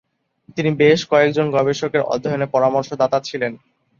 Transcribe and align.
তিনি 0.57 0.69
বেশ 0.81 0.99
কয়েক 1.11 1.31
জন 1.33 1.47
গবেষকের 1.51 2.01
অধ্যয়নে 2.05 2.47
পরামর্শদাতা 2.53 3.17
ছিলেন। 3.27 3.53